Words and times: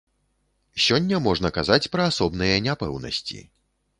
Сёння 0.85 1.19
можна 1.25 1.51
казаць 1.59 1.89
пра 1.95 2.07
асобныя 2.11 2.57
няпэўнасці. 2.69 3.39